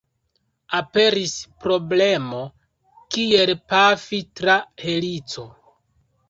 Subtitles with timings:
[0.77, 1.33] Aperis
[1.65, 2.39] problemo,
[3.17, 5.47] kiel pafi tra helico.